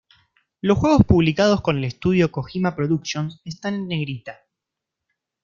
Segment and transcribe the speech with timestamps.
[0.61, 4.39] Los juegos publicados con el estudio Kojima Productions están en negrita.